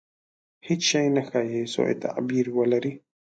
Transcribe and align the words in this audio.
•هېڅ 0.67 0.81
شی 0.89 1.05
نه 1.15 1.21
ښایي، 1.27 1.61
سوء 1.73 1.91
تعبیر 2.03 2.45
ولري. 2.57 2.93